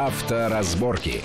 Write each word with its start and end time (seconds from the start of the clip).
Авторазборки. 0.00 1.24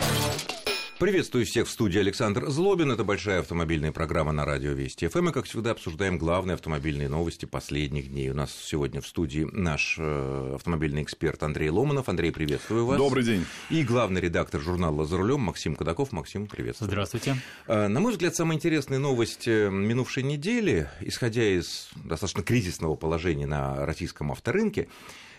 Приветствую 0.98 1.46
всех 1.46 1.68
в 1.68 1.70
студии 1.70 2.00
Александр 2.00 2.50
Злобин. 2.50 2.92
Это 2.92 3.04
большая 3.04 3.42
автомобильная 3.42 3.92
программа 3.92 4.32
на 4.32 4.46
радио 4.46 4.72
Вести 4.72 5.08
ФМ. 5.08 5.30
И, 5.30 5.32
как 5.32 5.46
всегда, 5.46 5.72
обсуждаем 5.72 6.18
главные 6.18 6.56
автомобильные 6.56 7.08
новости 7.08 7.46
последних 7.46 8.10
дней. 8.10 8.32
У 8.32 8.34
нас 8.34 8.52
сегодня 8.52 9.00
в 9.00 9.06
студии 9.06 9.48
наш 9.52 9.98
э, 10.00 10.54
автомобильный 10.56 11.04
эксперт 11.04 11.44
Андрей 11.44 11.70
Ломанов. 11.70 12.10
Андрей, 12.10 12.32
приветствую 12.32 12.88
вас. 12.88 12.98
Добрый 12.98 13.24
день. 13.24 13.46
И 13.70 13.84
главный 13.84 14.22
редактор 14.22 14.60
журнала 14.60 15.06
«За 15.06 15.18
рулем» 15.18 15.42
Максим 15.42 15.76
Кадаков. 15.76 16.12
Максим, 16.12 16.48
приветствую. 16.48 16.90
Здравствуйте. 16.90 17.36
Э, 17.68 17.88
на 17.88 18.00
мой 18.00 18.14
взгляд, 18.14 18.36
самая 18.36 18.58
интересная 18.58 18.98
новость 18.98 19.48
э, 19.48 19.70
минувшей 19.70 20.24
недели, 20.24 20.90
исходя 21.00 21.44
из 21.44 21.92
достаточно 21.94 22.42
кризисного 22.42 22.96
положения 22.96 23.46
на 23.46 23.86
российском 23.86 24.32
авторынке, 24.32 24.88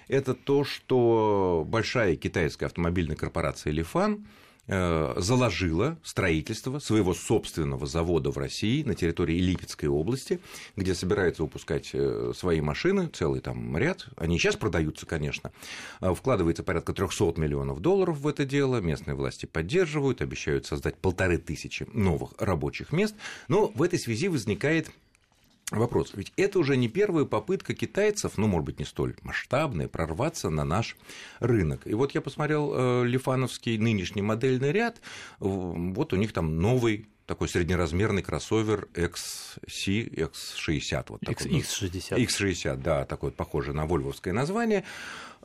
это 0.08 0.34
то, 0.34 0.64
что 0.64 1.64
большая 1.66 2.16
китайская 2.16 2.66
автомобильная 2.66 3.16
корпорация 3.16 3.72
«Лифан» 3.72 4.26
Э, 4.66 5.12
заложила 5.18 5.98
строительство 6.02 6.78
своего 6.78 7.12
собственного 7.12 7.86
завода 7.86 8.30
в 8.30 8.38
России 8.38 8.82
на 8.82 8.94
территории 8.94 9.38
Липецкой 9.38 9.90
области, 9.90 10.40
где 10.74 10.94
собираются 10.94 11.42
выпускать 11.42 11.90
э, 11.92 12.32
свои 12.34 12.62
машины, 12.62 13.08
целый 13.08 13.42
там 13.42 13.76
ряд. 13.76 14.06
Они 14.16 14.38
сейчас 14.38 14.56
продаются, 14.56 15.04
конечно. 15.04 15.52
Э, 16.00 16.14
вкладывается 16.14 16.62
порядка 16.62 16.94
300 16.94 17.34
миллионов 17.36 17.80
долларов 17.80 18.20
в 18.20 18.26
это 18.26 18.46
дело. 18.46 18.80
Местные 18.80 19.14
власти 19.14 19.44
поддерживают, 19.44 20.22
обещают 20.22 20.64
создать 20.64 20.96
полторы 20.96 21.36
тысячи 21.36 21.86
новых 21.92 22.30
рабочих 22.38 22.90
мест. 22.90 23.14
Но 23.48 23.66
в 23.66 23.82
этой 23.82 23.98
связи 23.98 24.28
возникает 24.28 24.88
Вопрос. 25.70 26.12
Ведь 26.14 26.32
это 26.36 26.58
уже 26.58 26.76
не 26.76 26.88
первая 26.88 27.24
попытка 27.24 27.74
китайцев, 27.74 28.36
ну, 28.36 28.46
может 28.46 28.66
быть, 28.66 28.78
не 28.78 28.84
столь 28.84 29.16
масштабная, 29.22 29.88
прорваться 29.88 30.50
на 30.50 30.64
наш 30.64 30.96
рынок. 31.40 31.86
И 31.86 31.94
вот 31.94 32.14
я 32.14 32.20
посмотрел 32.20 32.72
э, 32.74 33.06
Лифановский 33.06 33.78
нынешний 33.78 34.22
модельный 34.22 34.72
ряд, 34.72 35.00
вот 35.40 36.12
у 36.12 36.16
них 36.16 36.32
там 36.32 36.58
новый 36.58 37.08
такой 37.26 37.48
среднеразмерный 37.48 38.22
кроссовер 38.22 38.88
XC, 38.94 40.10
X60. 40.10 41.04
Вот 41.08 41.20
такой, 41.20 41.46
X60. 41.46 42.18
X60, 42.18 42.76
да, 42.76 43.04
такой 43.06 43.30
похожий 43.30 43.72
на 43.72 43.86
вольвовское 43.86 44.34
название. 44.34 44.84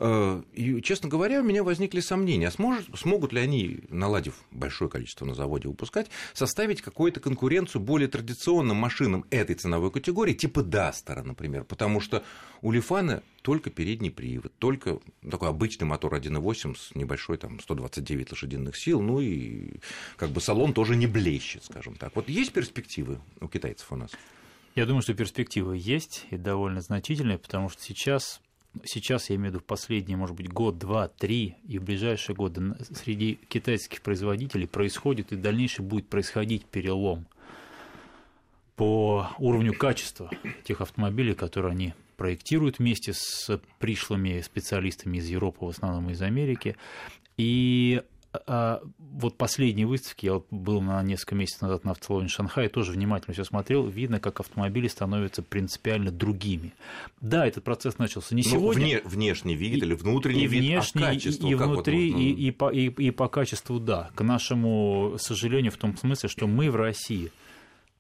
Э, 0.02 0.42
и, 0.54 0.82
честно 0.82 1.10
говоря, 1.10 1.42
у 1.42 1.44
меня 1.44 1.62
возникли 1.62 2.00
сомнения, 2.00 2.48
а 2.48 2.52
сможет, 2.52 2.88
смогут 2.98 3.34
ли 3.34 3.42
они, 3.42 3.82
наладив 3.90 4.36
большое 4.50 4.90
количество 4.90 5.26
на 5.26 5.36
заводе 5.36 5.68
выпускать, 5.68 6.10
составить 6.34 6.82
какую-то 6.82 7.20
конкуренцию 7.20 7.82
более 7.82 8.08
традиционным 8.08 8.78
машинам 8.78 9.26
этой 9.30 9.56
ценовой 9.56 9.92
категории, 9.92 10.34
типа 10.34 10.64
Дастера, 10.64 11.22
например, 11.22 11.66
потому 11.66 12.00
что 12.00 12.24
у 12.62 12.72
Лифана 12.72 13.24
только 13.42 13.72
передний 13.72 14.10
привод, 14.10 14.54
только 14.58 15.00
такой 15.30 15.50
обычный 15.50 15.84
мотор 15.84 16.16
1.8 16.16 16.78
с 16.78 16.96
небольшой 16.96 17.38
там 17.38 17.60
129 17.60 18.32
лошадиных 18.32 18.78
сил, 18.78 19.02
ну 19.02 19.20
и 19.20 19.82
как 20.16 20.30
бы 20.30 20.40
салон 20.40 20.74
тоже 20.74 20.96
не 20.96 21.08
блещет, 21.08 21.66
скажем 21.66 21.96
так. 21.96 22.16
Вот 22.16 22.30
есть 22.30 22.54
перспективы 22.54 23.20
у 23.42 23.50
китайцев 23.50 23.92
у 23.92 23.98
нас? 23.98 24.12
Я 24.76 24.86
думаю, 24.86 25.02
что 25.02 25.14
перспективы 25.14 25.76
есть 25.78 26.26
и 26.30 26.38
довольно 26.38 26.80
значительные, 26.80 27.38
потому 27.38 27.68
что 27.68 27.82
сейчас 27.84 28.40
сейчас, 28.84 29.30
я 29.30 29.36
имею 29.36 29.52
в 29.52 29.54
виду 29.54 29.64
в 29.64 29.66
последние, 29.66 30.18
может 30.18 30.36
быть, 30.36 30.52
год, 30.52 30.78
два, 30.78 31.08
три 31.08 31.56
и 31.68 31.80
в 31.80 31.84
ближайшие 31.84 32.36
годы 32.36 32.76
среди 32.92 33.40
китайских 33.48 34.02
производителей 34.02 34.68
происходит 34.68 35.32
и 35.32 35.36
дальнейшее 35.36 35.86
будет 35.86 36.08
происходить 36.08 36.66
перелом 36.66 37.26
по 38.76 39.30
уровню 39.40 39.74
качества 39.74 40.30
тех 40.64 40.82
автомобилей, 40.82 41.34
которые 41.34 41.72
они 41.72 41.94
проектируют 42.16 42.80
вместе 42.80 43.14
с 43.14 43.60
пришлыми 43.80 44.42
специалистами 44.42 45.18
из 45.18 45.28
Европы, 45.28 45.66
в 45.66 45.70
основном 45.70 46.10
из 46.10 46.22
Америки. 46.22 46.76
И 47.38 48.02
а, 48.32 48.82
вот 49.00 49.38
последние 49.38 49.88
выставки, 49.88 50.28
я 50.28 50.42
был 50.52 50.82
на 50.82 51.02
несколько 51.02 51.36
месяцев 51.36 51.64
назад 51.64 51.84
на 51.84 51.92
автосалоне 51.92 52.28
Шанхая, 52.28 52.70
тоже 52.70 52.92
внимательно 52.92 53.34
все 53.34 53.44
смотрел, 53.44 53.88
видно, 53.88 54.20
как 54.20 54.40
автомобили 54.40 54.88
становятся 54.88 55.42
принципиально 55.42 56.12
другими. 56.12 56.74
Да, 57.22 57.48
этот 57.48 57.64
процесс 57.64 57.98
начался 57.98 58.36
не 58.36 58.44
ну, 58.44 58.50
сегодня. 58.50 58.84
Вне, 58.84 59.02
внешний 59.04 59.56
вид 59.56 59.82
или 59.82 59.94
внутренний 59.96 60.44
и 60.44 60.48
вид, 60.48 60.62
внешний, 60.62 61.04
а 61.04 61.08
качество, 61.08 61.48
и, 61.48 61.52
и 61.52 61.56
внутри, 61.56 62.12
вот, 62.12 62.18
ну... 62.18 62.24
и, 62.24 62.32
и, 62.32 62.52
по, 62.52 62.70
и, 62.70 62.86
и 62.90 63.12
по 63.12 63.28
качеству, 63.28 63.80
да. 63.80 64.12
К 64.14 64.22
нашему 64.22 65.16
сожалению, 65.18 65.72
в 65.72 65.78
том 65.78 65.98
смысле, 65.98 66.30
что 66.30 66.46
мы 66.46 66.70
в 66.70 66.76
России 66.76 67.28
а, 67.28 67.49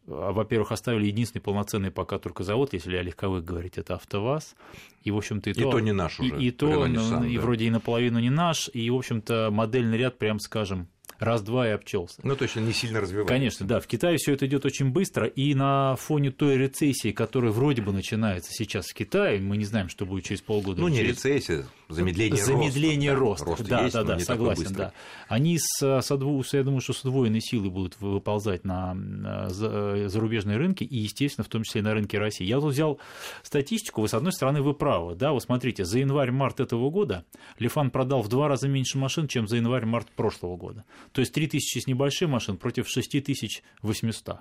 во-первых, 0.10 0.72
оставили 0.72 1.06
единственный 1.06 1.42
полноценный 1.42 1.92
пока 1.92 2.18
только 2.18 2.44
завод, 2.44 2.74
если 2.74 2.96
о 2.96 3.04
легковых 3.04 3.46
говорить, 3.46 3.78
это 3.78 3.96
АвтоВАЗ. 3.96 4.56
И, 5.04 5.12
в 5.12 5.18
общем-то, 5.18 5.52
и, 5.52 5.54
и 5.54 5.56
то, 5.56 5.72
то 5.72 5.80
не 5.80 5.92
наш 5.92 6.20
уже. 6.20 6.36
И, 6.36 6.48
и 6.48 6.52
то, 6.52 6.88
Nissan, 6.88 7.30
и 7.30 7.38
да. 7.38 7.42
вроде 7.42 7.66
и 7.66 7.70
наполовину 7.70 8.20
не 8.20 8.32
наш, 8.32 8.70
и, 8.74 8.90
в 8.90 8.96
общем-то, 8.96 9.50
модельный 9.52 9.98
ряд, 9.98 10.18
прям 10.18 10.40
скажем, 10.40 10.88
раз-два 11.20 11.68
и 11.68 11.72
обчелся. 11.72 12.22
Ну, 12.24 12.36
точно 12.36 12.62
не 12.62 12.74
сильно 12.74 13.02
развивается. 13.02 13.34
Конечно, 13.34 13.68
да. 13.68 13.80
В 13.80 13.88
Китае 13.88 14.18
все 14.18 14.34
это 14.34 14.46
идет 14.48 14.66
очень 14.66 14.92
быстро, 14.92 15.28
и 15.28 15.54
на 15.54 15.96
фоне 15.98 16.32
той 16.32 16.58
рецессии, 16.58 17.12
которая 17.12 17.52
вроде 17.52 17.82
бы 17.82 17.92
начинается 17.92 18.52
сейчас 18.52 18.88
в 18.88 18.94
Китае, 18.94 19.40
мы 19.40 19.58
не 19.58 19.66
знаем, 19.66 19.90
что 19.90 20.06
будет 20.06 20.26
через 20.26 20.42
полгода. 20.42 20.82
Ну, 20.82 20.88
не 20.88 20.98
через... 20.98 21.24
рецессия, 21.26 21.66
замедление, 21.90 22.44
замедление 22.44 23.14
роста. 23.14 23.46
роста. 23.46 23.64
Да, 23.64 23.78
да, 23.78 23.84
есть, 23.84 23.94
да, 23.94 24.04
да, 24.04 24.20
согласен, 24.20 24.74
да. 24.74 24.94
Они 25.28 25.58
с, 25.60 25.82
с, 25.82 26.12
одво... 26.12 26.44
я 26.52 26.64
думаю, 26.64 26.82
что 26.82 26.94
с 26.94 27.04
удвоенной 27.04 27.42
силой 27.42 27.70
будут 27.70 28.00
выползать 28.00 28.64
на 28.64 28.96
зарубежные 29.50 30.58
рынки, 30.58 30.84
и, 30.84 30.98
естественно, 30.98 31.44
в 31.44 31.50
том 31.50 31.64
числе 31.64 31.82
и 31.82 31.84
на 31.84 31.94
рынке 31.94 32.18
России. 32.18 32.46
Я 32.46 32.60
тут 32.60 32.74
взял 32.74 33.00
статистику, 33.44 34.02
вы, 34.02 34.08
с 34.08 34.14
одной 34.14 34.32
стороны, 34.32 34.62
вы 34.62 34.74
правы, 34.74 35.16
да, 35.16 35.34
вы 35.34 35.42
смотрите, 35.42 35.86
за 35.86 36.00
январь-март 36.00 36.60
этого 36.60 36.90
года 36.90 37.26
Лифан 37.58 37.92
продал 37.92 38.22
в 38.22 38.30
два 38.30 38.48
раза 38.48 38.68
меньше 38.68 38.98
машин, 38.98 39.28
чем 39.28 39.48
за 39.48 39.58
январь-март 39.58 40.08
прошлого 40.12 40.56
года. 40.56 40.86
То 41.12 41.22
есть 41.22 41.34
3000 41.34 41.80
с 41.80 41.88
небольших 41.88 42.30
машин 42.30 42.58
против 42.58 42.88
6800. 42.88 44.38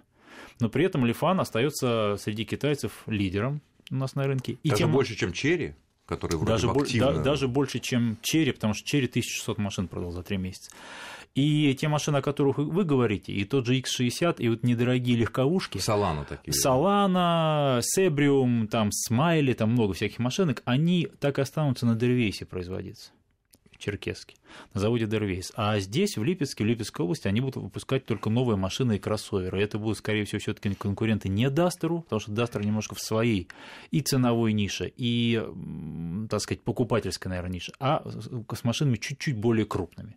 Но 0.61 0.69
при 0.69 0.85
этом 0.85 1.07
Лифан 1.07 1.41
остается 1.41 2.17
среди 2.19 2.45
китайцев 2.45 3.03
лидером 3.07 3.61
у 3.91 3.97
нас 3.97 4.15
на 4.15 4.25
рынке. 4.25 4.59
И 4.63 4.71
Даже 4.71 4.83
тем... 4.83 4.93
больше, 4.93 5.15
чем 5.15 5.33
Черри? 5.33 5.75
который 6.09 6.37
вроде 6.37 6.53
даже, 6.53 6.69
бы 6.69 6.81
активно... 6.81 7.13
да, 7.13 7.23
даже 7.23 7.49
больше, 7.49 7.81
чем 7.81 8.17
Chery, 8.23 8.53
потому 8.53 8.73
что 8.73 8.83
Chery 8.87 9.07
1600 9.07 9.59
машин 9.59 9.89
продал 9.89 10.11
за 10.11 10.23
3 10.23 10.39
месяца. 10.39 10.71
И 11.35 11.75
те 11.75 11.87
машины, 11.89 12.17
о 12.17 12.23
которых 12.23 12.57
вы 12.57 12.85
говорите, 12.85 13.33
и 13.33 13.45
тот 13.45 13.67
же 13.67 13.79
X60, 13.79 14.37
и 14.39 14.49
вот 14.49 14.63
недорогие 14.63 15.17
легковушки. 15.17 15.79
Solano 15.79 16.25
такие. 16.25 16.53
Solano, 16.53 17.81
Cebrium, 17.83 18.67
там 18.69 18.91
Smily, 18.91 19.53
там 19.53 19.73
много 19.73 19.93
всяких 19.93 20.19
машинок, 20.19 20.63
они 20.65 21.09
так 21.21 21.39
и 21.39 21.43
останутся 21.43 21.85
на 21.85 21.95
Дервейсе 21.95 22.47
производиться. 22.47 23.13
Черкесске, 23.79 24.37
на 24.75 24.81
заводе 24.81 25.07
Дервейс. 25.07 25.53
А 25.57 25.79
здесь, 25.79 26.17
в 26.17 26.25
Липецке, 26.25 26.65
в 26.65 26.67
Липецкой 26.67 27.05
области, 27.05 27.29
они 27.29 27.41
будут 27.41 27.57
выпускать 27.57 28.05
только 28.05 28.31
новые 28.31 28.57
машины 28.57 28.97
и 28.97 28.99
кроссоверы. 28.99 29.63
Это 29.63 29.79
будут, 29.79 29.99
скорее 29.99 30.25
всего, 30.25 30.41
все 30.41 30.55
таки 30.55 30.75
конкуренты 30.75 31.29
не 31.29 31.49
Дастеру, 31.51 32.03
потому 32.03 32.21
что 32.21 32.33
Дастер 32.33 32.65
немножко 32.65 32.95
в 32.95 33.01
своей 33.01 33.49
и 33.91 34.01
ценовой 34.01 34.53
нише, 34.53 34.93
и, 34.97 35.43
так 36.29 36.41
сказать, 36.41 36.63
покупательской, 36.63 37.31
наверное, 37.31 37.55
нише, 37.55 37.73
а 37.81 38.03
с 38.07 38.65
машинами 38.65 38.97
чуть-чуть 38.97 39.37
более 39.37 39.67
крупными 39.67 40.17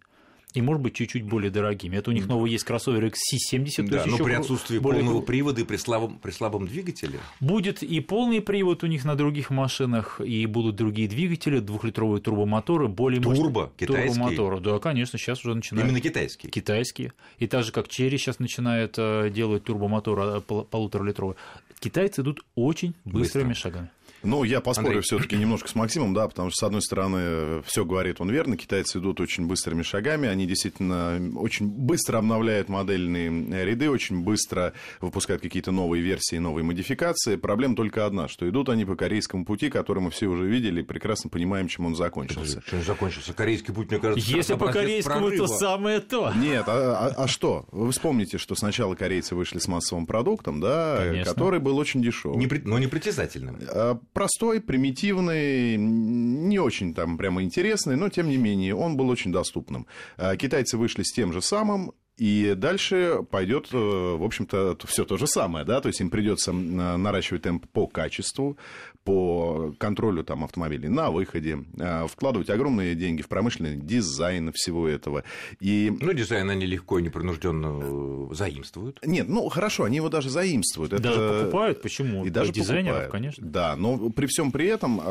и, 0.54 0.62
может 0.62 0.82
быть, 0.82 0.96
чуть-чуть 0.96 1.24
более 1.24 1.52
дорогими. 1.52 1.98
Это 1.98 2.10
у 2.10 2.14
них 2.14 2.28
новый 2.28 2.52
есть 2.52 2.64
кроссовер 2.64 3.06
XC70. 3.06 3.88
Да, 3.88 4.06
но 4.06 4.18
при 4.18 4.34
отсутствии 4.34 4.80
более... 4.80 5.04
полного 5.04 5.22
привода 5.22 5.62
и 5.62 5.64
при 5.64 5.78
слабом, 5.78 6.20
при 6.20 6.32
слабом 6.32 6.68
двигателе. 6.68 7.20
Будет 7.40 7.84
и 7.84 8.00
полный 8.02 8.42
привод 8.42 8.84
у 8.84 8.88
них 8.88 9.06
на 9.06 9.16
других 9.16 9.50
машинах, 9.50 10.20
и 10.22 10.46
будут 10.46 10.76
другие 10.76 11.08
двигатели, 11.08 11.60
двухлитровые 11.60 12.22
турбомоторы, 12.22 12.88
более 12.88 13.22
Турбо, 13.22 13.62
мощные. 13.62 13.70
китайские? 13.78 14.14
Турбомоторы, 14.14 14.60
да, 14.60 14.80
конечно, 14.80 15.18
сейчас 15.18 15.40
уже 15.46 15.56
начинают. 15.56 15.88
Именно 15.88 16.02
китайские? 16.02 16.52
Китайские. 16.52 17.14
И 17.38 17.48
так 17.48 17.64
же, 17.64 17.72
как 17.72 17.88
Черри 17.88 18.18
сейчас 18.18 18.40
начинает 18.40 18.96
э, 18.98 19.30
делать 19.30 19.64
турбомотор 19.64 20.42
полуторалитровый. 20.42 21.36
Китайцы 21.80 22.22
идут 22.22 22.42
очень 22.56 22.94
быстрыми 23.06 23.50
Быстро. 23.50 23.62
шагами. 23.62 23.90
Ну, 24.24 24.44
я 24.44 24.62
поспорю 24.62 25.02
все-таки 25.02 25.36
немножко 25.36 25.68
с 25.68 25.76
Максимом, 25.76 26.14
да, 26.14 26.28
потому 26.28 26.50
что, 26.50 26.60
с 26.60 26.64
одной 26.64 26.82
стороны, 26.82 27.62
все 27.64 27.86
говорит 27.86 28.22
он 28.22 28.30
верно, 28.30 28.58
китайцы 28.58 29.00
идут 29.00 29.20
очень 29.20 29.48
быстрыми 29.48 29.82
шагами, 29.82 30.28
они 30.28 30.46
действительно 30.46 31.20
очень 31.36 31.68
быстро 31.68 32.20
обновляют 32.20 32.70
модельные 32.70 33.66
ряды, 33.66 33.90
очень 33.90 34.22
быстро 34.22 34.74
выпускают 35.00 35.42
какие-то 35.42 35.72
новые 35.72 36.04
версии, 36.04 36.38
новые 36.38 36.64
модификации. 36.64 37.36
Проблема 37.36 37.76
только 37.76 38.06
одна, 38.06 38.28
что 38.28 38.48
идут 38.50 38.70
они 38.70 38.86
по 38.86 38.96
корейскому 38.96 39.46
пути, 39.46 39.70
который 39.70 40.00
мы 40.00 40.12
все 40.12 40.28
уже 40.28 40.46
видели 40.46 40.82
и 40.82 40.84
прекрасно 40.84 41.30
понимаем, 41.30 41.68
чем 41.68 41.86
он 41.86 41.96
закончился. 41.96 42.62
Чем 42.70 42.84
закончился? 42.84 43.34
Корейский 43.34 43.74
путь, 43.74 43.90
мне 43.90 44.00
кажется, 44.00 44.32
Если 44.32 44.54
по 44.56 44.72
корейскому, 44.72 45.32
то 45.32 45.48
самое 45.48 46.00
то. 46.00 46.32
Нет, 46.36 46.66
а, 46.68 47.14
а, 47.18 47.24
а 47.24 47.28
что? 47.28 47.66
Вы 47.72 47.92
вспомните, 47.92 48.38
что 48.38 48.56
сначала 48.56 48.96
корейцы 48.96 49.36
вышли 49.36 49.60
с 49.60 49.68
массовым 49.68 50.06
продуктом, 50.06 50.60
да, 50.60 50.98
Конечно. 51.00 51.34
который 51.34 51.60
был 51.60 51.78
очень 51.78 52.02
дешевый. 52.02 52.38
Не, 52.38 52.48
но 52.66 52.80
не 52.80 52.88
притязательным. 52.88 53.58
А, 53.68 54.00
простой, 54.14 54.62
примитивный, 54.62 55.78
не 55.78 56.60
очень 56.60 56.94
там 56.94 57.18
прямо 57.18 57.44
интересный, 57.44 57.96
но 57.96 58.10
тем 58.10 58.30
не 58.30 58.38
менее 58.38 58.76
он 58.76 58.98
был 58.98 59.10
очень 59.10 59.32
доступным. 59.32 59.88
А, 60.18 60.36
китайцы 60.36 60.78
вышли 60.78 61.04
с 61.04 61.12
тем 61.12 61.34
же 61.34 61.42
самым, 61.42 61.94
И 62.18 62.54
дальше 62.56 63.26
пойдет, 63.32 63.70
э, 63.72 63.78
в 63.78 64.24
общем-то, 64.24 64.78
все 64.86 65.06
то 65.06 65.18
же 65.18 65.26
самое, 65.26 65.66
да, 65.66 65.82
то 65.82 65.88
есть 65.88 66.02
им 66.02 66.10
придется 66.10 66.52
наращивать 66.52 67.44
темп 67.44 67.66
по 67.72 67.88
качеству, 67.88 68.58
по 69.04 69.74
контролю 69.80 70.24
там, 70.24 70.44
автомобилей 70.44 70.88
на 70.88 71.10
выходе, 71.10 71.64
э, 71.80 72.08
вкладывать 72.08 72.50
огромные 72.52 72.94
деньги 72.94 73.24
в 73.24 73.28
промышленный 73.28 73.76
дизайн 73.76 74.52
всего 74.54 74.88
этого. 74.88 75.24
И... 75.60 75.92
Ну, 76.00 76.14
дизайн 76.14 76.50
они 76.50 76.68
легко 76.68 77.00
и 77.00 77.02
непринужденно 77.02 77.80
э, 77.82 78.36
заимствуют. 78.36 79.00
Нет, 79.04 79.28
ну 79.28 79.50
хорошо, 79.50 79.86
они 79.86 79.96
его 79.96 80.10
даже 80.10 80.30
заимствуют. 80.30 80.92
Даже 80.92 81.20
Это... 81.20 81.40
покупают, 81.40 81.82
почему? 81.82 82.26
И 82.26 82.30
даже 82.30 82.52
дизайнеров, 82.52 83.06
покупают. 83.06 83.12
конечно. 83.12 83.48
Да, 83.48 83.76
но 83.76 84.12
при 84.12 84.28
всем 84.28 84.52
при 84.52 84.68
этом 84.68 85.02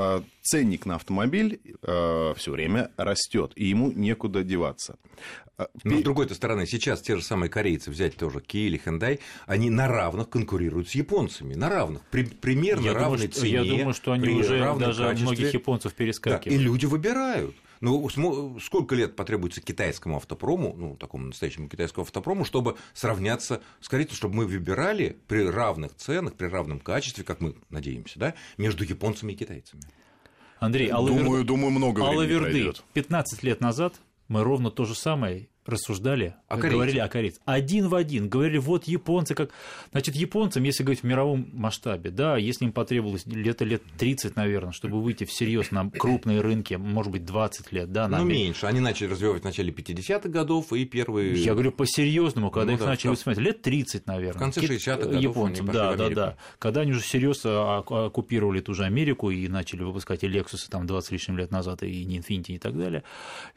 ценник 0.43 0.87
на 0.87 0.95
автомобиль 0.97 1.61
все 1.83 2.53
время 2.53 2.91
растет, 2.97 3.53
и 3.57 3.67
ему 3.67 3.91
некуда 3.91 4.45
деваться. 4.45 4.97
Но 5.85 5.99
с 5.99 6.03
другой 6.03 6.29
стороны, 6.31 6.67
сейчас 6.67 6.90
те 6.97 7.17
же 7.17 7.23
самые 7.23 7.49
корейцы, 7.49 7.91
взять 7.91 8.17
тоже 8.17 8.39
Kia 8.39 8.67
или 8.67 8.81
Hyundai, 8.85 9.21
они 9.47 9.71
на 9.71 9.89
равных 9.89 10.29
конкурируют 10.29 10.89
с 10.89 10.95
японцами, 10.95 11.55
на 11.55 11.69
равных, 11.69 12.03
при, 12.11 12.25
примерно 12.25 12.87
я 12.87 12.95
равной 12.95 13.29
думаю, 13.29 13.33
цене. 13.33 13.53
Я 13.53 13.65
думаю, 13.65 13.95
что 13.95 14.13
они 14.13 14.29
уже 14.29 14.59
даже 14.79 15.03
качестве. 15.03 15.27
многих 15.27 15.55
японцев 15.55 15.95
перескакивают. 15.95 16.45
Да, 16.45 16.51
и 16.51 16.59
люди 16.59 16.87
выбирают. 16.87 17.55
Ну, 17.81 18.59
сколько 18.61 18.95
лет 18.95 19.17
потребуется 19.17 19.63
китайскому 19.63 20.17
автопрому, 20.17 20.75
ну, 20.77 20.97
такому 20.97 21.27
настоящему 21.27 21.69
китайскому 21.69 22.05
автопрому, 22.05 22.45
чтобы 22.45 22.77
сравняться 22.93 23.63
с 23.81 23.89
корейцем, 23.89 24.17
чтобы 24.17 24.35
мы 24.35 24.47
выбирали 24.47 25.17
при 25.29 25.47
равных 25.47 25.95
ценах, 25.95 26.35
при 26.35 26.47
равном 26.47 26.81
качестве, 26.81 27.25
как 27.25 27.41
мы 27.41 27.55
надеемся, 27.71 28.19
да, 28.19 28.35
между 28.59 28.85
японцами 28.85 29.33
и 29.33 29.37
китайцами. 29.37 29.83
Андрей, 30.59 30.89
Алаверды, 30.89 31.25
думаю, 31.25 31.45
думаю, 31.45 31.71
много 31.71 32.07
Алаверды 32.07 32.75
15 32.93 33.43
лет 33.43 33.63
назад 33.63 33.99
мы 34.29 34.45
ровно 34.45 34.71
то 34.71 34.85
же 34.85 34.95
самое 34.95 35.49
рассуждали, 35.67 36.35
о 36.49 36.57
говорили 36.57 36.99
о 36.99 37.09
корейцах. 37.09 37.43
Один 37.45 37.89
в 37.89 37.95
один. 37.95 38.29
Говорили, 38.29 38.59
вот 38.59 38.85
японцы 38.85 39.35
как... 39.35 39.51
Значит, 39.93 40.17
японцам, 40.17 40.63
если 40.63 40.83
говорить 40.83 41.03
в 41.03 41.07
мировом 41.07 41.49
масштабе, 41.53 42.11
да, 42.11 42.37
если 42.37 42.65
им 42.65 42.73
потребовалось 42.73 43.27
лето 43.27 43.65
лет 43.65 43.83
30, 43.99 44.37
наверное, 44.37 44.73
чтобы 44.73 45.01
выйти 45.03 45.25
всерьез 45.25 45.71
на 45.71 45.91
крупные 45.91 46.41
рынки, 46.41 46.75
может 46.75 47.13
быть, 47.13 47.25
20 47.25 47.73
лет, 47.73 47.93
да. 47.93 48.09
Ну, 48.09 48.25
меньше. 48.25 48.67
Они 48.67 48.81
начали 48.81 49.09
развивать 49.09 49.43
в 49.43 49.45
начале 49.45 49.73
50-х 49.73 50.29
годов 50.29 50.73
и 50.73 50.85
первые... 50.85 51.35
Я 51.35 51.53
говорю 51.53 51.73
по-серьезному, 51.73 52.51
когда 52.51 52.73
ну, 52.73 52.75
их 52.75 52.81
да, 52.81 52.87
начали 52.87 53.11
воспринимать. 53.11 53.45
Лет 53.45 53.63
30, 53.63 54.07
наверное. 54.07 54.37
В 54.37 54.39
конце 54.39 54.61
60-х 54.61 54.97
годов 54.97 55.21
японцам, 55.23 55.67
да, 55.67 55.95
да, 55.95 56.09
да. 56.09 56.37
Когда 56.59 56.83
они 56.83 56.93
уже 56.93 57.03
серьезно 57.03 57.79
оккупировали 57.79 58.61
ту 58.61 58.75
же 58.75 58.85
Америку 58.85 59.31
и 59.31 59.47
начали 59.49 59.83
выпускать 59.83 60.25
и 60.25 60.27
Lexus 60.27 60.69
там 60.71 60.87
20 60.87 61.13
лишним 61.13 61.39
лет 61.39 61.51
назад, 61.51 61.83
и 61.83 62.05
не 62.05 62.19
Infiniti 62.19 62.53
и 62.53 62.59
так 62.59 62.77
далее. 62.77 63.03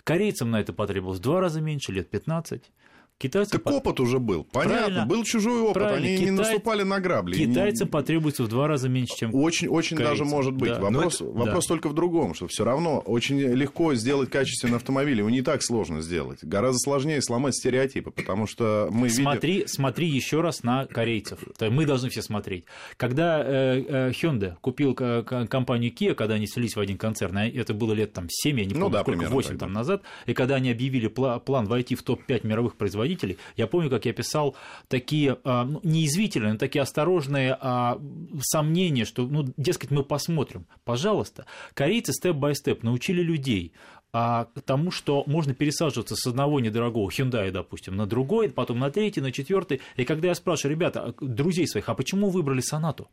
Корейцам 0.03 0.51
на 0.51 0.59
это 0.59 0.73
потребовалось 0.73 1.19
в 1.19 1.21
два 1.21 1.39
раза 1.39 1.61
меньше, 1.61 1.92
лет 1.93 2.09
15. 2.09 2.71
Китайцы 3.17 3.51
так 3.51 3.63
под... 3.63 3.73
опыт 3.75 3.99
уже 4.01 4.19
был, 4.19 4.43
понятно, 4.43 4.77
Правильно. 4.77 5.05
был 5.05 5.23
чужой 5.23 5.61
опыт, 5.61 5.73
Правильно. 5.75 6.07
они 6.07 6.17
Китай... 6.17 6.25
не 6.25 6.31
наступали 6.31 6.83
на 6.83 6.99
грабли. 6.99 7.37
Китайцам 7.37 7.87
не... 7.87 7.91
потребуется 7.91 8.43
в 8.43 8.49
два 8.49 8.67
раза 8.67 8.89
меньше, 8.89 9.15
чем 9.15 9.33
Очень, 9.33 9.69
очень 9.69 9.95
даже 9.97 10.25
может 10.25 10.53
быть. 10.53 10.71
Да. 10.71 10.81
Вопрос, 10.81 11.15
это... 11.15 11.25
вопрос 11.25 11.65
да. 11.65 11.69
только 11.69 11.89
в 11.89 11.93
другом, 11.93 12.33
что 12.33 12.47
все 12.47 12.65
равно 12.65 12.99
очень 12.99 13.39
легко 13.39 13.93
сделать 13.95 14.29
качественный 14.29 14.75
автомобиль, 14.75 15.19
его 15.19 15.29
не 15.29 15.41
так 15.41 15.63
сложно 15.63 16.01
сделать. 16.01 16.43
Гораздо 16.43 16.79
сложнее 16.79 17.21
сломать 17.21 17.55
стереотипы, 17.55 18.11
потому 18.11 18.45
что 18.45 18.89
мы 18.91 19.09
смотри, 19.09 19.53
видим... 19.53 19.67
Смотри 19.67 20.07
еще 20.07 20.41
раз 20.41 20.63
на 20.63 20.85
корейцев. 20.85 21.39
Мы 21.61 21.85
должны 21.85 22.09
все 22.09 22.21
смотреть. 22.21 22.65
Когда 22.97 23.41
э, 23.41 23.83
э, 23.87 24.11
Hyundai 24.11 24.55
купил 24.59 24.95
компанию 24.95 25.93
Kia, 25.93 26.13
когда 26.13 26.35
они 26.35 26.47
селись 26.47 26.75
в 26.75 26.79
один 26.79 26.97
концерн, 26.97 27.37
а 27.37 27.47
это 27.47 27.73
было 27.73 27.93
лет 27.93 28.11
там 28.11 28.27
7, 28.29 28.59
я 28.59 28.65
не 28.65 28.73
ну 28.73 28.81
помню, 28.81 28.85
ну, 28.85 28.89
да, 28.89 29.01
сколько, 29.01 29.29
8 29.29 29.57
там 29.57 29.71
назад, 29.71 30.01
и 30.25 30.33
когда 30.33 30.55
они 30.55 30.71
объявили 30.71 31.07
план 31.07 31.65
войти 31.65 31.95
в 31.95 32.03
топ-5 32.03 32.45
мировых 32.45 32.75
производителей, 32.75 33.02
производителей. 33.03 33.37
Я 33.57 33.67
помню, 33.67 33.89
как 33.89 34.05
я 34.05 34.13
писал 34.13 34.55
такие 34.87 35.37
а, 35.43 35.65
ну, 35.65 35.79
неизвительные, 35.83 36.53
но 36.53 36.57
такие 36.57 36.81
осторожные 36.81 37.57
а, 37.59 37.99
сомнения, 38.41 39.05
что, 39.05 39.23
ну, 39.27 39.53
дескать, 39.57 39.91
мы 39.91 40.03
посмотрим. 40.03 40.65
Пожалуйста, 40.83 41.45
корейцы 41.73 42.13
степ-бай-степ 42.13 42.83
научили 42.83 43.21
людей 43.21 43.73
а 44.15 44.45
тому, 44.65 44.91
что 44.91 45.23
можно 45.25 45.55
пересаживаться 45.55 46.15
с 46.15 46.27
одного 46.27 46.59
недорогого 46.59 47.09
Hyundai, 47.09 47.49
допустим, 47.49 47.95
на 47.95 48.05
другой, 48.05 48.51
потом 48.51 48.77
на 48.77 48.91
третий, 48.91 49.21
на 49.21 49.31
четвертый. 49.31 49.81
И 49.97 50.05
когда 50.05 50.27
я 50.27 50.35
спрашиваю, 50.35 50.75
ребята, 50.75 51.15
друзей 51.19 51.67
своих, 51.67 51.89
а 51.89 51.95
почему 51.95 52.29
выбрали 52.29 52.61
Сонату? 52.61 53.09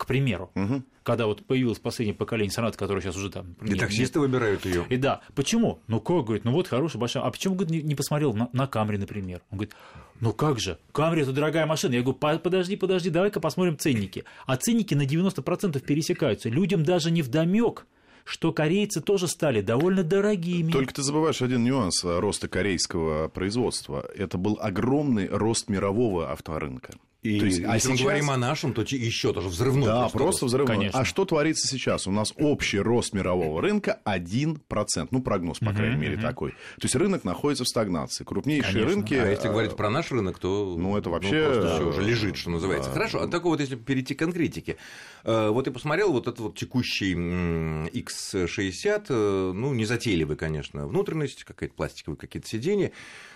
К 0.00 0.06
примеру, 0.06 0.50
угу. 0.54 0.82
когда 1.02 1.26
вот 1.26 1.44
появилось 1.44 1.78
последнее 1.78 2.14
поколение 2.14 2.50
сонат, 2.50 2.74
которое 2.74 3.02
сейчас 3.02 3.16
уже 3.16 3.30
там... 3.30 3.54
И 3.62 3.74
таксисты 3.74 4.18
нет. 4.18 4.28
выбирают 4.28 4.64
ее. 4.64 4.86
И 4.88 4.96
да, 4.96 5.20
почему? 5.34 5.80
Ну 5.88 6.00
как, 6.00 6.24
говорит, 6.24 6.46
ну 6.46 6.52
вот 6.52 6.68
хорошая 6.68 6.98
большая... 6.98 7.22
А 7.22 7.30
почему, 7.30 7.54
говорит, 7.54 7.70
не, 7.70 7.82
не 7.86 7.94
посмотрел 7.94 8.32
на, 8.32 8.48
на 8.54 8.66
Камри, 8.66 8.96
например? 8.96 9.42
Он 9.50 9.58
говорит, 9.58 9.74
ну 10.18 10.32
как 10.32 10.58
же, 10.58 10.78
Камри 10.92 11.20
это 11.20 11.32
дорогая 11.32 11.66
машина. 11.66 11.92
Я 11.92 12.00
говорю, 12.00 12.18
подожди, 12.38 12.76
подожди, 12.76 13.10
давай-ка 13.10 13.40
посмотрим 13.40 13.76
ценники. 13.76 14.24
А 14.46 14.56
ценники 14.56 14.94
на 14.94 15.02
90% 15.02 15.78
пересекаются. 15.80 16.48
Людям 16.48 16.82
даже 16.82 17.10
не 17.10 17.20
вдомек, 17.20 17.86
что 18.24 18.54
корейцы 18.54 19.02
тоже 19.02 19.28
стали 19.28 19.60
довольно 19.60 20.02
дорогими. 20.02 20.72
Только 20.72 20.94
ты 20.94 21.02
забываешь 21.02 21.42
один 21.42 21.62
нюанс 21.62 22.02
роста 22.04 22.48
корейского 22.48 23.28
производства. 23.28 24.08
Это 24.16 24.38
был 24.38 24.58
огромный 24.62 25.28
рост 25.28 25.68
мирового 25.68 26.32
авторынка. 26.32 26.94
И 27.22 27.38
то 27.38 27.44
есть, 27.44 27.60
а 27.60 27.74
если 27.74 27.88
сейчас... 27.88 27.98
мы 28.00 28.04
говорим 28.04 28.30
о 28.30 28.36
нашем, 28.38 28.72
то 28.72 28.80
еще 28.80 29.34
тоже 29.34 29.48
взрывной. 29.48 29.86
Да, 29.86 30.00
просто, 30.02 30.18
просто 30.18 30.46
взрывной. 30.46 30.76
Конечно. 30.76 31.00
А 31.00 31.04
что 31.04 31.26
творится 31.26 31.68
сейчас? 31.68 32.06
У 32.06 32.10
нас 32.10 32.32
общий 32.38 32.78
рост 32.78 33.12
мирового 33.12 33.60
рынка 33.60 34.00
1%. 34.06 35.08
Ну, 35.10 35.22
прогноз, 35.22 35.58
по 35.58 35.72
крайней 35.72 35.96
мере, 35.96 36.16
такой. 36.16 36.52
То 36.52 36.84
есть 36.84 36.94
рынок 36.94 37.24
находится 37.24 37.64
в 37.64 37.68
стагнации. 37.68 38.24
Крупнейшие 38.24 38.72
Конечно. 38.72 38.94
рынки... 38.94 39.14
А 39.14 39.30
если 39.30 39.48
говорить 39.48 39.76
про 39.76 39.90
наш 39.90 40.10
рынок, 40.10 40.38
то... 40.38 40.74
Ну, 40.78 40.96
это 40.96 41.10
вообще... 41.10 41.52
Ну, 41.54 41.62
да, 41.62 41.84
уже 41.84 42.02
лежит, 42.02 42.36
что 42.38 42.50
называется. 42.50 42.88
Да. 42.88 42.94
Хорошо, 42.94 43.22
а 43.22 43.28
так 43.28 43.44
вот, 43.44 43.60
если 43.60 43.76
перейти 43.76 44.14
к 44.14 44.18
конкретике. 44.18 44.76
Э, 45.24 45.50
вот 45.50 45.66
я 45.66 45.72
посмотрел, 45.72 46.12
вот 46.12 46.26
этот 46.26 46.40
вот 46.40 46.56
текущий 46.56 47.14
X60, 47.14 49.04
э, 49.08 49.52
ну, 49.54 49.74
не 49.74 49.84
затейливый, 49.84 50.36
конечно, 50.36 50.86
внутренность, 50.86 51.44
какая-то 51.44 51.74
пластиковая, 51.74 52.16
какие-то 52.16 52.48
сиденья, 52.48 52.92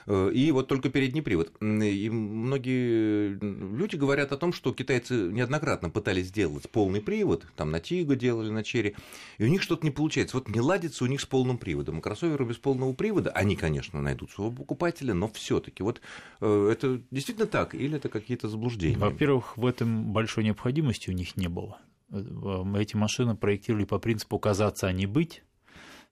э, 0.07 0.31
и 0.33 0.51
вот 0.53 0.69
только 0.69 0.89
передний 0.89 1.23
привод. 1.23 1.53
И 1.61 2.11
многие 2.11 3.39
люди 3.75 3.97
говорят 3.97 4.33
о 4.33 4.37
том, 4.37 4.53
что 4.53 4.73
китайцы 4.73 5.15
неоднократно 5.15 5.91
пытались 5.91 6.27
сделать 6.27 6.69
полный 6.71 7.01
привод, 7.01 7.47
там 7.57 7.71
на 7.71 7.81
Тиго 7.81 8.17
делали, 8.17 8.51
на 8.51 8.63
Черри, 8.63 8.95
и 9.39 9.45
у 9.45 9.49
них 9.49 9.63
что-то 9.63 9.85
не 9.85 9.91
получается. 9.91 10.37
Вот 10.37 10.49
не 10.49 10.61
ладится 10.61 11.05
у 11.05 11.07
них 11.07 11.21
с 11.21 11.27
полным 11.27 11.59
приводом. 11.59 12.01
кроссоверы 12.01 12.45
без 12.45 12.57
полного 12.57 12.93
привода, 12.93 13.31
они, 13.31 13.57
конечно, 13.57 14.01
найдут 14.01 14.31
своего 14.31 14.53
покупателя, 14.53 15.15
но 15.15 15.29
все 15.29 15.61
таки 15.61 15.83
вот 15.83 16.01
э, 16.41 16.69
это 16.73 17.01
действительно 17.11 17.47
так 17.47 17.75
или 17.75 17.97
это 17.97 18.09
какие-то 18.09 18.49
заблуждения? 18.49 18.99
Во-первых, 18.99 19.57
в 19.57 19.67
этом 19.67 20.13
большой 20.13 20.45
необходимости 20.45 21.11
у 21.11 21.13
них 21.13 21.37
не 21.37 21.49
было. 21.49 21.79
Э, 22.11 22.65
эти 22.79 22.97
машины 22.97 23.37
проектировали 23.37 23.85
по 23.85 23.99
принципу 23.99 24.39
«казаться, 24.39 24.87
а 24.87 24.93
не 24.93 25.07
быть». 25.07 25.43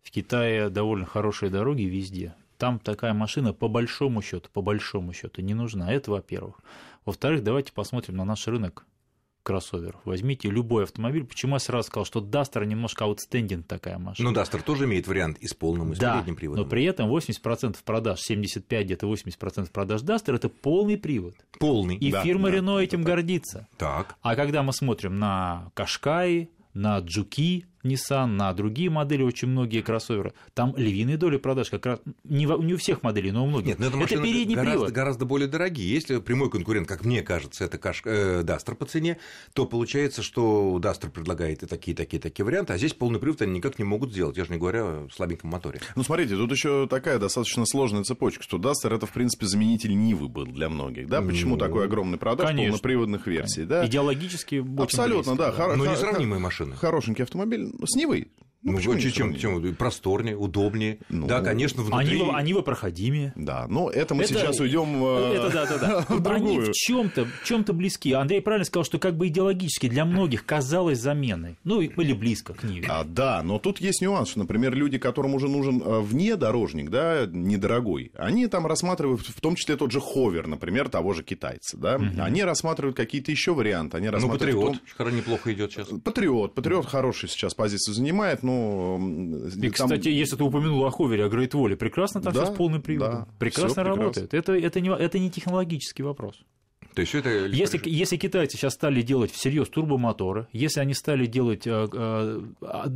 В 0.02 0.10
Китае 0.10 0.68
довольно 0.68 1.06
хорошие 1.06 1.48
дороги 1.48 1.82
везде. 1.82 2.34
Там 2.62 2.78
такая 2.78 3.12
машина 3.12 3.52
по 3.52 3.66
большому 3.66 4.22
счету, 4.22 4.48
по 4.52 4.62
большому 4.62 5.12
счету 5.12 5.42
не 5.42 5.52
нужна. 5.52 5.92
Это 5.92 6.12
во-первых. 6.12 6.60
Во-вторых, 7.04 7.42
давайте 7.42 7.72
посмотрим 7.72 8.14
на 8.14 8.24
наш 8.24 8.46
рынок 8.46 8.86
кроссоверов. 9.42 10.00
Возьмите 10.04 10.48
любой 10.48 10.84
автомобиль. 10.84 11.24
Почему 11.24 11.56
я 11.56 11.58
сразу 11.58 11.88
сказал, 11.88 12.04
что 12.04 12.20
Duster 12.20 12.64
немножко 12.64 13.02
аутстендинг 13.02 13.66
такая 13.66 13.98
машина. 13.98 14.30
Ну, 14.30 14.40
Duster 14.40 14.62
тоже 14.62 14.84
имеет 14.84 15.08
вариант 15.08 15.38
и 15.38 15.48
с 15.48 15.54
полным, 15.54 15.90
и 15.92 15.96
с 15.96 15.98
да, 15.98 16.14
передним 16.14 16.36
приводом. 16.36 16.62
но 16.62 16.70
при 16.70 16.84
этом 16.84 17.12
80% 17.12 17.78
продаж, 17.84 18.20
75 18.20 18.84
где-то 18.84 19.12
80% 19.12 19.72
продаж 19.72 20.02
Duster– 20.02 20.32
это 20.36 20.48
полный 20.48 20.96
привод. 20.96 21.34
Полный, 21.58 21.96
И 21.96 22.12
да, 22.12 22.22
фирма 22.22 22.48
да, 22.52 22.58
Renault 22.58 22.84
этим 22.84 23.02
гордится. 23.02 23.66
Так. 23.76 24.14
А 24.22 24.36
когда 24.36 24.62
мы 24.62 24.72
смотрим 24.72 25.18
на 25.18 25.72
Кашкай, 25.74 26.48
на 26.74 27.00
Джуки, 27.00 27.66
Nissan, 27.82 28.26
на 28.26 28.52
другие 28.52 28.90
модели, 28.90 29.22
очень 29.22 29.48
многие 29.48 29.82
кроссоверы, 29.82 30.32
там 30.54 30.74
львиные 30.76 31.16
доли 31.16 31.36
продаж 31.36 31.70
как 31.70 31.86
раз 31.86 32.00
не, 32.24 32.46
в, 32.46 32.62
не 32.62 32.74
у 32.74 32.76
всех 32.76 33.02
моделей, 33.02 33.32
но 33.32 33.44
у 33.44 33.46
многих. 33.46 33.78
Нет, 33.78 33.78
но 33.78 33.86
это, 33.86 34.14
это 34.14 34.22
передний 34.22 34.54
гораздо, 34.54 34.78
привод. 34.78 34.92
гораздо 34.92 35.24
более 35.24 35.48
дорогие. 35.48 35.92
Если 35.92 36.18
прямой 36.18 36.50
конкурент, 36.50 36.88
как 36.88 37.04
мне 37.04 37.22
кажется, 37.22 37.64
это 37.64 37.78
Каш... 37.78 38.02
э, 38.04 38.42
Дастер 38.42 38.74
по 38.74 38.86
цене, 38.86 39.18
то 39.52 39.66
получается, 39.66 40.22
что 40.22 40.78
Дастер 40.78 41.10
предлагает 41.10 41.62
и 41.62 41.66
такие, 41.66 41.96
такие, 41.96 42.20
такие 42.20 42.44
варианты, 42.44 42.72
а 42.72 42.78
здесь 42.78 42.94
полный 42.94 43.18
привод 43.18 43.42
они 43.42 43.52
никак 43.52 43.78
не 43.78 43.84
могут 43.84 44.12
сделать, 44.12 44.36
я 44.36 44.44
же 44.44 44.52
не 44.52 44.58
говорю 44.58 44.84
о 44.84 45.08
слабеньком 45.12 45.50
моторе. 45.50 45.80
Ну, 45.96 46.02
смотрите, 46.02 46.36
тут 46.36 46.50
еще 46.52 46.86
такая 46.88 47.18
достаточно 47.18 47.64
сложная 47.66 48.04
цепочка, 48.04 48.42
что 48.42 48.58
Дастер 48.58 48.92
это, 48.94 49.06
в 49.06 49.12
принципе, 49.12 49.46
заменитель 49.46 49.96
Нивы 49.96 50.28
был 50.28 50.46
для 50.46 50.68
многих, 50.68 51.08
да? 51.08 51.20
Почему 51.22 51.54
ну, 51.54 51.58
такой 51.58 51.84
огромный 51.84 52.18
продаж 52.18 52.46
конечно, 52.46 52.72
полноприводных 52.72 53.26
версий, 53.26 53.66
конечно. 53.66 53.80
да? 53.80 53.86
Идеологически 53.86 54.64
Абсолютно, 54.80 55.36
да. 55.36 55.52
Хор- 55.52 55.76
Но 55.76 55.86
несравнимые 55.86 56.40
машины. 56.40 56.76
Хорошенький 56.76 57.22
автомобиль 57.22 57.71
с 57.84 57.96
Нивой 57.96 58.30
Ну, 58.62 58.72
ну 58.72 58.98
чем, 58.98 59.34
чем 59.34 59.74
просторнее, 59.74 60.36
удобнее. 60.36 60.98
Ну, 61.08 61.26
да, 61.26 61.40
конечно, 61.40 61.82
внутри... 61.82 62.20
Они, 62.20 62.30
они 62.32 62.62
проходимее. 62.62 63.32
Да, 63.34 63.66
но 63.68 63.90
это 63.90 64.14
мы 64.14 64.22
это, 64.22 64.34
сейчас 64.34 64.60
уйдем 64.60 65.04
э, 65.04 65.34
это, 65.34 65.50
да, 65.50 65.66
да, 65.66 65.78
да. 65.78 66.00
в 66.08 66.20
другую. 66.20 66.34
Они 66.34 66.60
в 66.60 66.72
чем-то 66.72 67.26
чем 67.44 67.64
близки. 67.64 68.12
Андрей 68.12 68.40
правильно 68.40 68.64
сказал, 68.64 68.84
что 68.84 68.98
как 68.98 69.16
бы 69.16 69.28
идеологически 69.28 69.88
для 69.88 70.04
многих 70.04 70.44
казалось 70.44 70.98
заменой. 70.98 71.58
Ну, 71.64 71.80
или 71.80 72.12
близко 72.12 72.54
к 72.54 72.62
ней. 72.62 72.84
А, 72.88 73.04
да, 73.04 73.42
но 73.42 73.58
тут 73.58 73.80
есть 73.80 74.00
нюанс, 74.00 74.30
что, 74.30 74.40
например, 74.40 74.74
люди, 74.74 74.98
которым 74.98 75.34
уже 75.34 75.48
нужен 75.48 75.82
э, 75.82 76.00
внедорожник, 76.00 76.90
да, 76.90 77.26
недорогой, 77.26 78.12
они 78.16 78.46
там 78.46 78.66
рассматривают, 78.66 79.22
в 79.22 79.40
том 79.40 79.56
числе 79.56 79.76
тот 79.76 79.90
же 79.90 80.00
ховер, 80.00 80.46
например, 80.46 80.88
того 80.88 81.12
же 81.14 81.22
китайца, 81.22 81.76
да, 81.76 81.96
угу. 81.96 82.04
они 82.18 82.44
рассматривают 82.44 82.96
какие-то 82.96 83.30
еще 83.30 83.54
варианты. 83.54 83.96
Они 83.96 84.08
ну, 84.08 84.28
Патриот 84.28 84.78
том... 84.96 85.16
неплохо 85.16 85.52
идет 85.52 85.72
сейчас. 85.72 85.88
Патриот, 86.04 86.54
Патриот 86.54 86.86
хороший 86.86 87.28
сейчас 87.28 87.54
позицию 87.54 87.94
занимает, 87.94 88.42
но 88.42 88.51
ну... 88.98 89.48
И, 89.48 89.70
там... 89.70 89.88
кстати, 89.88 90.08
если 90.08 90.36
ты 90.36 90.44
упомянул 90.44 90.84
о 90.84 90.90
ховере, 90.90 91.24
о 91.24 91.28
Wall, 91.28 91.76
прекрасно 91.76 92.20
там 92.20 92.32
да, 92.32 92.44
все 92.44 92.52
с 92.52 92.56
полным 92.56 92.82
приводом. 92.82 93.20
Да, 93.20 93.28
прекрасно 93.38 93.84
работает. 93.84 94.30
Прекрасно. 94.30 94.52
Это, 94.52 94.66
это, 94.66 94.80
не, 94.80 94.90
это 94.90 95.18
не 95.18 95.30
технологический 95.30 96.02
вопрос. 96.02 96.42
То 96.94 97.00
есть 97.00 97.14
это... 97.14 97.46
если, 97.46 97.80
если 97.84 98.16
китайцы 98.16 98.56
сейчас 98.56 98.74
стали 98.74 99.02
делать 99.02 99.30
всерьез 99.30 99.68
турбомоторы, 99.68 100.46
если 100.52 100.80
они 100.80 100.94
стали 100.94 101.26
делать 101.26 101.66
э, 101.66 101.88
э, 101.92 102.42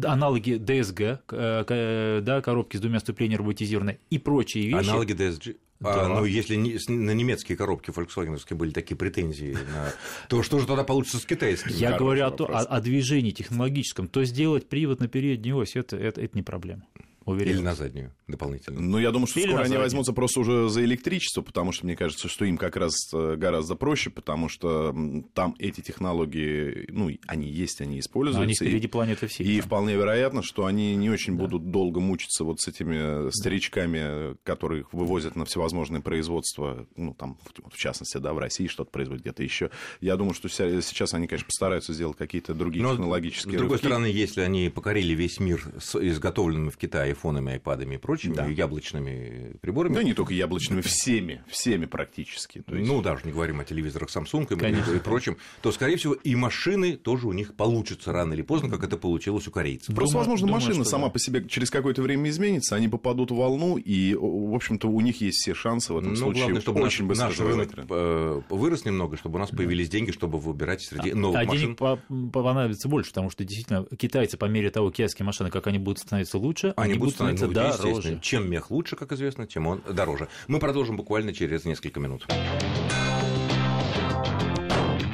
аналоги 0.05 0.57
DSG, 0.57 1.21
э, 1.31 2.21
да, 2.23 2.41
коробки 2.43 2.77
с 2.77 2.81
двумя 2.81 3.01
ступенями 3.01 3.37
роботизированные 3.37 4.01
и 4.11 4.19
прочие 4.19 4.67
вещи... 4.67 4.89
Аналоги 4.89 5.13
DSG? 5.13 5.57
А, 5.81 5.95
да. 5.95 6.07
А, 6.07 6.09
ну, 6.09 6.25
если 6.25 6.55
не, 6.55 6.79
на 6.89 7.11
немецкие 7.11 7.57
коробки 7.57 7.91
Volkswagen 7.91 8.55
были 8.55 8.71
такие 8.71 8.97
претензии, 8.97 9.53
на, 9.53 9.93
то 10.29 10.43
что 10.43 10.59
же 10.59 10.67
тогда 10.67 10.85
получится 10.85 11.19
с 11.19 11.27
китайскими? 11.27 11.73
Я 11.73 11.99
говорю 11.99 12.25
о, 12.25 12.29
о, 12.29 12.61
о 12.61 12.81
движении 12.81 13.31
технологическом. 13.31 14.09
То 14.09 14.25
сделать 14.25 14.69
привод 14.69 15.01
на 15.01 15.09
переднюю 15.09 15.59
ось 15.59 15.77
это, 15.77 15.97
это, 15.97 16.21
это 16.21 16.35
не 16.35 16.43
проблема. 16.43 16.83
Уверен. 17.27 17.57
Или 17.57 17.61
на 17.61 17.75
заднюю 17.75 18.15
дополнительно. 18.29 18.81
Ну, 18.81 18.99
я 18.99 19.11
думаю, 19.11 19.27
что 19.27 19.41
Или 19.41 19.49
скоро 19.49 19.65
они 19.65 19.77
возьмутся 19.77 20.13
просто 20.13 20.41
уже 20.41 20.69
за 20.69 20.85
электричество, 20.85 21.43
потому 21.43 21.73
что 21.73 21.85
мне 21.85 21.97
кажется, 21.97 22.29
что 22.29 22.45
им 22.45 22.57
как 22.57 22.77
раз 22.77 22.95
э, 23.13 23.35
гораздо 23.37 23.75
проще, 23.75 24.11
потому 24.11 24.49
что 24.49 24.95
там 25.35 25.57
эти 25.59 25.81
технологии, 25.81 26.87
ну, 26.89 27.11
они 27.27 27.49
есть, 27.49 27.81
они 27.81 27.99
используются. 27.99 28.39
Но 28.39 28.45
они 28.45 28.55
впереди 28.55 28.87
и, 28.87 28.91
планеты 28.91 29.27
всей. 29.27 29.45
И 29.45 29.57
да. 29.57 29.67
вполне 29.67 29.95
вероятно, 29.97 30.45
что 30.45 30.67
они 30.67 30.95
не 30.95 31.11
очень 31.11 31.37
да. 31.37 31.43
будут 31.43 31.73
долго 31.73 31.99
мучиться 31.99 32.45
вот 32.45 32.61
с 32.61 32.69
этими 32.69 33.29
старичками, 33.33 34.37
которых 34.45 34.93
вывозят 34.93 35.35
на 35.35 35.45
всевозможные 35.45 36.03
производства, 36.03 36.87
ну, 36.95 37.13
там, 37.13 37.39
в 37.73 37.77
частности, 37.77 38.19
да, 38.19 38.35
в 38.35 38.39
России 38.39 38.69
что-то 38.69 38.93
производят 38.93 39.23
где-то 39.23 39.43
еще. 39.43 39.71
Я 40.01 40.17
думаю, 40.17 40.35
что 40.35 40.49
сейчас 40.49 41.13
они, 41.13 41.27
конечно, 41.27 41.47
постараются 41.47 41.93
сделать 41.93 42.17
какие-то 42.17 42.55
другие 42.55 42.85
Но, 42.85 42.93
технологические 42.93 43.55
С 43.55 43.57
другой 43.59 43.79
рывки. 43.79 43.87
стороны, 43.87 44.07
если 44.07 44.43
они 44.43 44.69
покорили 44.69 45.13
весь 45.15 45.41
мир 45.41 45.61
с 45.81 45.97
изготовленными 45.97 46.71
в 46.71 46.77
Китае 46.77 47.16
айфонами, 47.17 47.53
айпадами 47.53 47.95
и 47.95 47.99
прочими 47.99 48.35
да. 48.35 48.47
яблочными 48.47 49.57
приборами. 49.61 49.95
Да 49.95 50.03
не 50.03 50.15
только 50.15 50.35
яблочными, 50.35 50.83
всеми, 50.83 51.43
всеми 51.49 51.87
практически. 51.87 52.61
То 52.61 52.77
есть... 52.77 52.89
Ну, 52.89 53.03
даже 53.03 53.23
не 53.25 53.33
говорим 53.33 53.61
о 53.61 53.65
телевизорах 53.65 54.09
Samsung 54.09 54.47
и, 54.47 54.97
и 54.97 55.01
прочим, 55.01 55.37
то, 55.63 55.73
скорее 55.73 55.97
всего, 55.97 56.15
и 56.15 56.35
машины 56.35 56.97
тоже 56.97 57.27
у 57.27 57.33
них 57.33 57.55
получатся 57.55 58.13
рано 58.13 58.35
или 58.35 58.43
поздно, 58.43 58.69
как 58.69 58.85
это 58.85 58.97
получилось 58.97 59.49
у 59.49 59.51
корейцев. 59.51 59.95
Просто, 59.95 60.13
думаю, 60.13 60.19
возможно, 60.19 60.47
думаю, 60.47 60.65
машина 60.65 60.85
сама 60.85 61.07
да. 61.07 61.13
по 61.13 61.19
себе 61.19 61.47
через 61.49 61.71
какое-то 61.71 62.03
время 62.03 62.29
изменится, 62.31 62.77
они 62.77 62.89
попадут 62.89 63.31
в 63.31 63.37
волну, 63.37 63.77
и, 63.77 64.15
в 64.15 64.55
общем-то, 64.55 64.89
у 64.89 65.01
них 65.01 65.21
есть 65.21 65.39
все 65.39 65.55
шансы 65.55 65.93
в 65.93 65.99
этом 65.99 66.11
ну, 66.11 66.17
случае 66.17 66.43
главное, 66.43 66.61
чтобы 66.61 66.83
очень 66.83 67.07
наш, 67.07 67.19
наш 67.19 67.39
рынок 67.41 67.71
э, 67.89 68.41
вырос 68.51 68.85
немного, 68.85 69.17
чтобы 69.17 69.37
у 69.37 69.39
нас 69.39 69.51
появились 69.51 69.89
деньги, 69.89 70.11
чтобы 70.11 70.39
выбирать 70.39 70.83
среди 70.83 71.11
а, 71.11 71.15
новых 71.15 71.41
а 71.41 71.45
машин. 71.45 71.77
А 71.81 71.97
денег 72.09 72.33
понадобится 72.33 72.89
больше, 72.89 73.11
потому 73.11 73.31
что, 73.31 73.45
действительно, 73.45 73.85
китайцы 73.97 74.37
по 74.37 74.47
мере 74.47 74.71
того, 74.71 74.91
китайские 74.91 75.27
машины, 75.27 75.51
как 75.51 75.67
они 75.67 75.79
будут 75.79 76.01
становиться 76.01 76.39
лучше, 76.39 76.75
они, 76.77 76.93
они 76.93 76.99
будут 76.99 77.06
становиться 77.11 77.47
ну, 77.47 77.53
дороже. 77.53 78.19
Чем 78.21 78.51
мех 78.51 78.71
лучше, 78.71 78.97
как 78.97 79.13
известно, 79.13 79.47
тем 79.47 79.67
он 79.67 79.83
дороже. 79.89 80.29
Мы 80.49 80.59
продолжим 80.59 80.97
буквально 80.97 81.33
через 81.33 81.65
несколько 81.65 82.01
минут. 82.01 82.27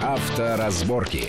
Авторазборки. 0.00 1.28